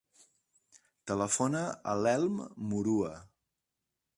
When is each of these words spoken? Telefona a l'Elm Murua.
Telefona 1.11 1.61
a 1.93 1.95
l'Elm 2.01 2.41
Murua. 2.73 3.13